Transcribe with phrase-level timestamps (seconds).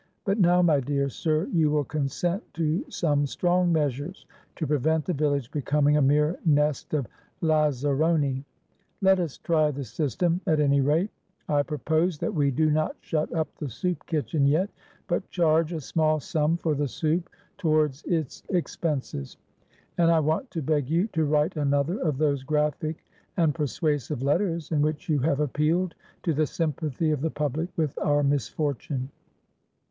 [0.25, 5.13] But now, my dear sir, you will consent to some strong measures to prevent the
[5.13, 7.05] village becoming a mere nest of
[7.43, 8.43] lazzaroni?
[9.01, 11.11] Let us try the system at any rate.
[11.47, 14.71] I propose that we do not shut up the soup kitchen yet,
[15.07, 17.29] but charge a small sum for the soup
[17.59, 19.37] towards its expenses.
[19.99, 23.05] And I want to beg you to write another of those graphic
[23.37, 25.93] and persuasive letters, in which you have appealed
[26.23, 29.11] to the sympathy of the public with our misfortune."